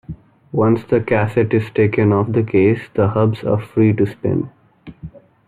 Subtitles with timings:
[0.51, 4.49] Once the cassette is taken off the case, the hubs are free to spin.